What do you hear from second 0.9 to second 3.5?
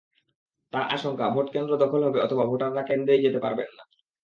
আশঙ্কা, ভোটকেন্দ্র দখল হবে অথবা ভোটাররা কেন্দ্রেই যেতে